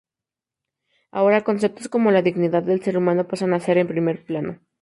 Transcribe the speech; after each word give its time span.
Ahora, 1.11 1.43
conceptos 1.43 1.87
como 1.87 2.09
la 2.09 2.23
dignidad 2.23 2.63
del 2.63 2.81
ser 2.81 2.97
humano 2.97 3.27
pasan 3.27 3.53
a 3.53 3.57
estar 3.57 3.77
en 3.77 3.87
primer 3.87 4.25
plano. 4.25 4.59